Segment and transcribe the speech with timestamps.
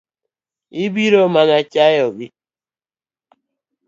[0.83, 2.27] Ibiro mana chayo gi.